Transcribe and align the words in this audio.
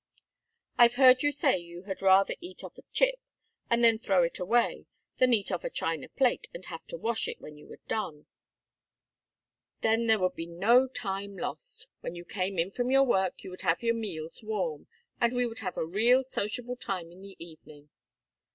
I've 0.79 0.95
heard 0.95 1.21
you 1.21 1.31
say 1.31 1.59
you 1.59 1.83
had 1.83 2.01
rather 2.01 2.33
eat 2.41 2.63
off 2.63 2.75
a 2.79 2.81
chip, 2.91 3.19
and 3.69 3.83
then 3.83 3.99
throw 3.99 4.23
it 4.23 4.39
away, 4.39 4.87
than 5.19 5.31
eat 5.31 5.51
off 5.51 5.63
a 5.63 5.69
china 5.69 6.09
plate, 6.09 6.47
and 6.55 6.65
have 6.65 6.83
to 6.87 6.97
wash 6.97 7.27
it 7.27 7.39
when 7.39 7.55
you 7.55 7.67
were 7.67 7.79
done; 7.87 8.25
then 9.81 10.07
there 10.07 10.17
would 10.17 10.33
be 10.33 10.47
no 10.47 10.87
time 10.87 11.37
lost. 11.37 11.87
When 11.99 12.15
you 12.15 12.25
came 12.25 12.57
in 12.57 12.71
from 12.71 12.89
your 12.89 13.03
work 13.03 13.43
you 13.43 13.51
would 13.51 13.61
have 13.61 13.83
your 13.83 13.93
meals 13.93 14.41
warm, 14.41 14.87
and 15.19 15.33
we 15.33 15.45
would 15.45 15.59
have 15.59 15.77
a 15.77 15.85
real 15.85 16.23
sociable 16.23 16.77
time 16.77 17.11
in 17.11 17.21
the 17.21 17.35
evening." 17.37 17.91